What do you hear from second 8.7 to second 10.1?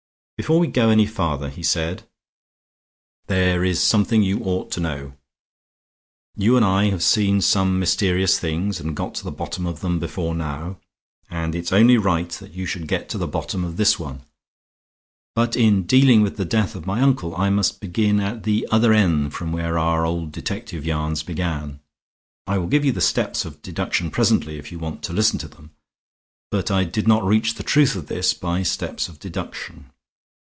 and got to the bottom of them